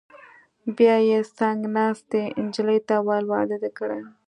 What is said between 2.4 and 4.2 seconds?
نجلۍ ته وویل: واده دې کړی؟